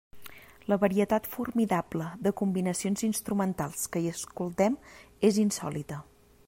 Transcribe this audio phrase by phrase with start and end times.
[0.71, 4.81] La varietat formidable de combinacions instrumentals que hi escoltem
[5.31, 6.05] és insòlita.